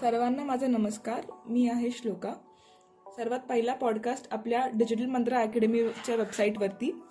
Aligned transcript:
सर्वांना 0.00 0.44
माझा 0.44 0.66
नमस्कार. 0.66 1.24
मी 1.48 1.68
आहे 1.68 1.90
श्लोका. 1.90 2.34
सर्वात 3.16 3.40
पहिला 3.48 3.74
पॉडकास्ट 3.74 4.28
आपल्या 4.30 4.68
डिजिटल 4.74 5.06
मंत्र 5.06 5.34
अकॅडमीच्या 5.34 6.14
वेबसाईटवरती 6.14 7.02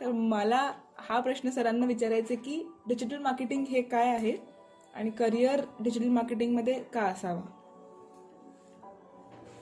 तर 0.00 0.12
मला 0.12 0.72
हा 0.98 1.20
प्रश्न 1.20 1.50
सरांना 1.50 1.86
विचारायचा 1.86 2.34
की 2.34 2.72
डिजिटल 2.88 3.18
मार्केटिंग 3.18 3.64
हे 3.64 3.82
काय 3.82 4.08
आहे? 4.08 4.32
आणि 4.94 5.10
करिअर 5.10 5.60
डिजिटल 5.80 6.08
मार्केटिंगमध्ये 6.08 6.82
का 6.94 7.00
असावा? 7.00 7.40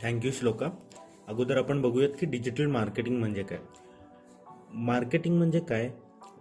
Thank you 0.03 0.31
Shloka. 0.31 0.69
अगोदर 1.29 1.59
आपण 1.59 1.83
बघूयात 1.83 2.11
की 2.21 2.27
डिजिटल 2.27 2.67
मार्केटिंग 2.67 3.19
म्हणजे 3.19 3.43
काय? 3.43 3.59
मार्केटिंग 4.75 5.37
म्हणजे 5.37 5.61
काय? 5.61 5.91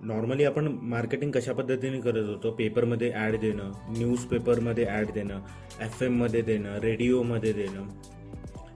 नॉर्मली 0.03 0.43
आपण 0.43 0.67
मार्केटिंग 0.81 1.31
कशा 1.31 1.53
पद्धतीने 1.53 1.99
करत 2.01 2.27
होतो? 2.27 2.51
पेपरमध्ये 2.51 3.11
ॲड 3.11 3.35
देणं 3.39 3.71
न्यूजपेपरमध्ये 3.89 4.85
ॲड 4.85 5.11
देणं 5.11 5.39
एफ 5.81 6.03
एममध्ये 6.03 6.41
देणं 6.41 6.77
रेडिओमध्ये 6.79 7.53
देणं. 7.53 7.87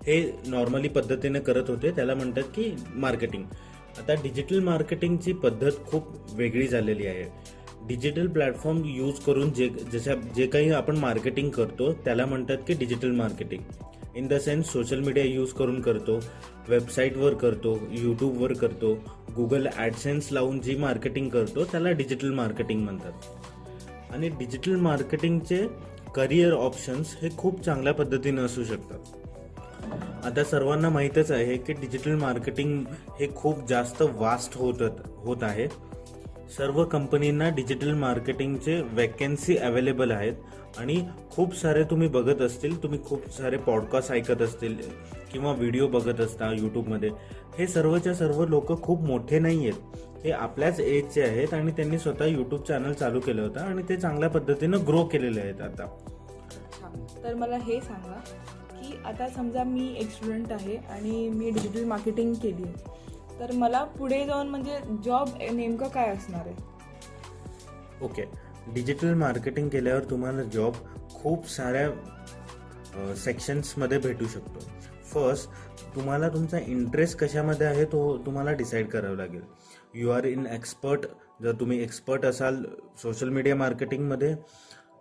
हे 0.08 0.22
नॉर्मली 0.48 0.88
पद्धतीने 0.88 1.40
करत 1.40 1.70
होते 1.70 1.92
त्याला 1.92 2.16
म्हणतात 2.16 2.44
की 2.44 2.76
मार्केटिंग. 2.96 3.44
आता 4.00 4.14
डिजिटल 4.14 4.60
मार्केटिंगची 4.60 5.34
पद्धत 5.34 5.72
खूप 5.86 6.08
वेगळी 6.34 6.68
झालेली 6.68 7.08
आहे. 7.08 7.26
डिजिटल 7.88 8.28
प्लॅटफॉर्म 8.28 8.82
यूज 8.86 9.20
करून 9.20 9.54
जे 9.54 9.70
जशा 9.70 10.16
जे 10.36 10.48
काही 10.48 10.72
आपण 10.72 10.98
मार्केटिंग 10.98 11.50
करतो 11.50 11.94
त्याला 11.94 12.26
म्हणतात 12.26 12.58
की 12.68 12.74
digital 12.74 13.12
marketing. 13.12 13.62
In 14.16 14.28
the 14.28 14.34
sense 14.34 14.72
social 14.72 15.00
media 15.00 15.26
use 15.26 15.52
करून 15.52 15.82
करतो 15.82 16.20
वेबसाईटवर 16.70 17.34
करतो 17.34 17.78
यूट्यूबवर 17.92 18.54
करतो 18.54 18.94
गुगल 19.36 19.68
ॲडसेन्स 19.76 20.32
लावून 20.32 20.62
जी 20.62 20.76
मार्केटिंग 20.76 21.30
करतो 21.30 21.64
त्याला 21.64 21.92
डिजिटल 21.92 22.34
मार्केटिंग 22.34 22.84
म्हणतात. 22.84 23.12
आणि 24.14 24.30
डिजिटल 24.30 24.76
मार्केटिंगचे 24.76 25.68
करिअर 26.16 26.54
ऑप्शन्स 26.54 27.16
हे 27.22 27.30
खूप 27.38 27.62
चांगल्या 27.62 27.94
पद्धतीनं 27.94 28.46
असू 28.46 28.64
शकतात. 28.64 29.00
आता 30.26 30.44
सर्वांना 30.44 30.90
माहीतच 30.90 31.32
आहे 31.32 31.58
की 31.58 31.74
डिजिटल 31.74 32.16
मार्केटिंग 32.16 32.84
हे 33.20 33.28
खूप 33.36 33.68
जास्त 33.70 34.02
वास्ट 34.02 34.58
होत 34.58 34.82
होत 35.08 35.38
आहे. 35.42 35.68
सर्व 36.58 36.84
कंपनींना 36.84 37.50
डिजिटल 37.50 37.94
मार्केटिंगचे 37.94 38.82
वॅकन्सी 38.94 39.56
अवेलेबल 39.58 40.12
आहेत. 40.12 40.34
आणि 40.78 40.96
खूप 41.32 41.56
सारे 41.56 41.84
तुम्ही 41.84 42.08
बघत 42.08 42.42
असतील 42.42 42.82
तुम्ही 42.84 43.00
खूप 43.06 43.28
सारे 43.30 43.58
पॉडकास्ट 43.58 44.12
ऐकत 44.12 44.42
असतील 44.42 44.76
किंवा 45.32 45.52
व्हिडिओ 45.52 45.88
बघत 45.88 46.20
असता 46.22 46.52
यूट्यूबमध्ये 46.54 47.10
हे 47.58 47.68
सर्वच्या 47.68 48.14
सर्व 48.14 48.46
लोक 48.46 48.82
खूप 48.84 49.02
मोठे 49.02 49.40
नाही 49.40 49.70
आहेत. 49.70 49.98
हे 50.24 50.32
आपल्याच 50.32 50.80
एजचे 50.80 51.22
आहेत 51.22 51.54
आणि 51.54 51.72
त्यांनी 51.72 52.00
स्वतः 52.00 52.26
यूट्यूब 52.26 52.62
चॅनल 52.62 52.94
चालू 52.94 53.20
केलं 53.20 53.42
होतं 53.42 53.60
आणि 53.60 53.84
ते 53.90 53.96
चांगल्या 53.98 54.30
पद्धतीनं 54.30 54.86
ग्रो 54.88 55.04
केलेले 55.04 55.42
आहेत 55.42 55.62
आता. 55.62 55.86
तर 57.24 57.34
मला 57.36 57.58
हे 57.58 57.80
सांगा 57.82 58.20
की 58.74 58.98
आता 59.06 59.28
समजा 59.30 59.64
मी 59.64 59.94
एक 59.98 60.10
स्टुडंट 60.10 60.52
आहे 60.52 60.76
आणि 60.76 61.30
मी 61.30 61.50
डिजिटल 61.50 61.84
मार्केटिंग 61.84 62.34
केली. 62.34 62.64
आहे 62.64 63.11
तर 63.40 63.52
मला 63.56 63.84
पुढे 63.98 64.24
जाऊन 64.26 64.48
म्हणजे 64.50 64.80
जॉब 65.06 65.30
नेमकं 65.52 65.88
काय 65.90 66.10
असणार 66.10 66.48
आहे? 66.48 66.56
ओके 68.06 68.24
डिजिटल 68.74 69.14
मार्केटिंग 69.14 69.70
केल्यावर 69.70 70.04
तुम्हाला 70.10 70.44
जॉब 70.44 70.74
खूप 71.14 71.48
साऱ्या 71.50 73.16
सेक्शन्समध्ये 73.16 73.98
भेटू 74.00 74.26
शकतो. 74.28 74.60
फर्स्ट 75.14 75.50
तुम्हाला 75.96 76.30
तुमचा 76.30 76.58
इंटरेस्ट 76.60 77.18
कशामध्ये 77.20 77.68
आहे 77.68 77.86
तो 77.86 78.18
तुम्हाला 78.26 78.52
डिसाईड 78.54 78.88
करावं 78.90 79.18
लागेल. 79.18 79.42
यू 79.94 80.10
आर 80.10 80.26
इन 80.26 80.46
एक्सपर्ट 80.48 81.06
जर 81.44 81.52
तुम्ही 81.60 81.82
एक्सपर्ट 81.84 82.26
असाल 82.26 82.64
सोशल 83.02 83.30
मीडिया 83.30 83.56
मार्केटिंगमध्ये 83.56 84.36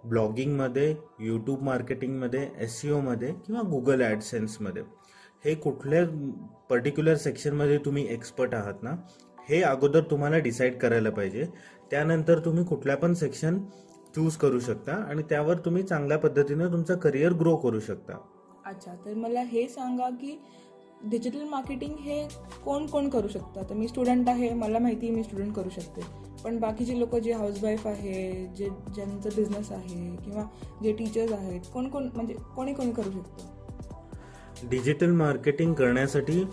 ब्लॉगिंगमध्ये 0.05 0.95
यूट्यूब 1.21 1.63
मार्केटिंगमध्ये 1.63 2.49
एस 2.59 2.81
सी 2.81 2.91
ओमध्ये 2.91 3.33
किंवा 3.47 3.63
गुगल 3.71 4.03
ॲडसेन्समध्ये 4.03 4.83
हे 5.45 5.55
कुठल्या 5.55 6.05
पर्टिक्युलर 6.71 7.17
सेक्शनमध्ये 7.17 7.79
तुम्ही 7.79 8.07
एक्सपर्ट 8.09 8.55
आहात 8.55 8.83
ना 8.83 8.91
हे 9.49 9.61
अगोदर 9.63 10.01
तुम्हाला 10.01 10.39
डिसाईड 10.39 10.77
करायला 10.79 11.11
पाहिजे. 11.11 11.45
त्यानंतर 11.91 12.39
तुम्ही 12.39 12.65
कुठल्या 12.65 12.97
पण 12.97 13.15
सेक्शन 13.15 13.59
चूज 14.15 14.37
करू 14.37 14.61
शकता 14.61 14.93
आणि 14.93 15.23
त्यावर 15.23 15.59
तुम्ही 15.59 15.83
चांगल्या 15.83 16.19
पद्धतीनं 16.19 16.73
तुमचं 16.73 16.97
करिअर 16.97 17.33
ग्रो 17.33 17.57
करू 17.57 17.81
शकता. 17.81 18.19
अच्छा 18.67 18.95
तर 19.05 19.15
मला 19.15 19.43
हे 19.43 19.67
सांगा 19.69 20.09
की 20.11 20.39
डिजिटल 21.05 21.45
मार्केटिंग 21.45 21.95
हे 21.99 22.23
कोण 22.65 22.87
कोण 22.87 23.09
करू 23.09 23.29
शकतं? 23.29 23.63
तर 23.71 23.75
मी 23.75 23.89
स्टुडंट 23.89 24.29
आहे 24.29 24.53
मला 24.55 24.79
माहिती 24.79 25.07
आहे 25.07 25.17
मी 25.17 25.23
स्टुडंट 25.25 25.55
करू 25.55 25.69
शकते. 25.69 26.01
पण 26.45 26.59
बाकीचे 26.59 26.99
लोक 27.01 27.17
जे 27.17 27.33
हाऊसवाईफ 27.33 27.87
आहे 27.87 28.47
जे 28.57 28.69
ज्यांचं 28.95 29.29
बिझनेस 29.37 29.71
आहे 29.73 30.17
किंवा 30.17 30.45
जे 30.83 30.93
टीचर्स 30.93 31.33
आहेत 31.33 31.61
कोण 31.73 31.89
कोण 31.89 32.09
म्हणजे 32.15 32.35
कोणी 32.57 32.75
कोणी 32.75 32.93
करू 32.93 33.11
शकतं? 33.11 33.59
डिजिटल 34.69 35.11
मार्केटिंग 35.11 35.75
करण्यासाठी 35.75 36.45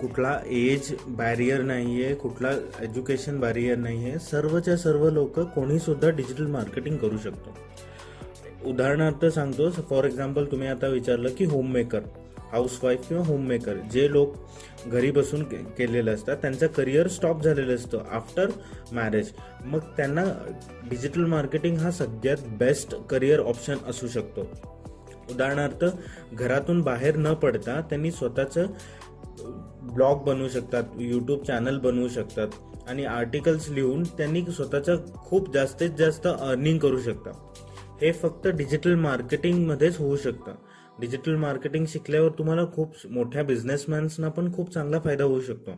कुठला 0.00 0.40
एज 0.46 0.94
बॅरियर 1.06 1.62
नाही 1.62 2.04
आहे 2.04 2.14
कुठला 2.14 2.50
एज्युकेशन 2.80 3.40
बॅरियर 3.40 3.76
नाही 3.76 4.04
आहे 4.04 4.18
सर्वच्या 4.18 4.76
सर्व 4.76 5.10
लोक 5.10 5.40
कोणीसुद्धा 5.40 6.10
डिजिटल 6.10 6.46
मार्केटिंग 6.46 6.96
करू 6.96 7.18
शकतो. 7.18 7.56
उदाहरणार्थ 8.64 9.26
सांगतो 9.26 9.70
फॉर 9.70 10.04
एक्झाम्पल 10.04 10.44
तुम्ही 10.44 10.68
आता 10.68 10.86
विचारलं 10.86 11.28
की 11.38 11.44
होममेकर 11.44 12.00
हाऊसवाईफ 12.52 13.08
किंवा 13.08 13.24
होममेकर 13.26 13.76
जे 13.92 14.10
लोक 14.12 14.34
घरी 14.86 15.10
बसून 15.10 15.42
के 15.42 15.56
केलेलं 15.56 16.14
असतात 16.14 16.36
त्यांचं 16.36 16.66
करिअर 16.66 17.08
स्टॉप 17.08 17.42
झालेलं 17.42 17.74
असतं 17.74 17.98
आफ्टर 18.10 18.50
मॅरेज 18.92 19.30
मग 19.64 19.78
त्यांना 19.78 20.24
डिजिटल 20.90 21.24
मार्केटिंग 21.24 21.76
हा 21.76 21.90
सगळ्यात 21.90 22.36
बेस्ट 22.48 22.94
करिअर 22.94 23.40
ऑप्शन 23.40 23.76
असू 23.86 24.08
शकतो. 24.08 24.46
उदाहरणार्थ 25.30 25.84
घरातून 26.32 26.80
बाहेर 26.82 27.16
न 27.16 27.34
पडता 27.34 27.80
त्यांनी 27.80 28.10
स्वतःचं 28.10 28.66
ब्लॉग 29.94 30.24
बनवू 30.24 30.48
शकतात 30.48 30.82
यूट्यूब 30.98 31.44
चॅनल 31.44 31.78
बनवू 31.78 32.08
शकतात 32.08 32.48
आणि 32.88 33.04
आर्टिकल्स 33.04 33.70
लिहून 33.70 34.02
त्यांनी 34.02 34.42
स्वतःचं 34.42 34.96
खूप 35.14 35.54
जास्तीत 35.54 35.90
जास्त 35.90 36.26
अर्निंग 36.26 36.78
करू 36.78 37.00
शकतात. 37.00 37.32
हे 38.00 38.12
फक्त 38.12 38.48
डिजिटल 38.48 38.94
मार्केटिंगमध्येच 38.94 39.98
होऊ 39.98 40.16
शकतं. 40.16 40.52
डिजिटल 41.00 41.36
मार्केटिंग 41.36 41.84
शिकल्यावर 41.88 42.28
तुम्हाला 42.28 42.62
खूप 42.74 42.94
मोठ्या 43.10 43.44
बिझनेसमॅन्सना 43.44 44.28
पण 44.28 44.52
खूप 44.54 44.72
चांगला 44.72 44.98
फायदा 45.00 45.24
होऊ 45.24 45.40
शकतो. 45.40 45.70